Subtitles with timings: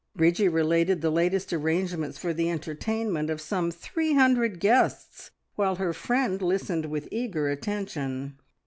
[0.15, 5.93] Bridgie related the latest arrangements for the entertainment of some three hundred guests, while her
[5.93, 8.39] friend listened with eager attention.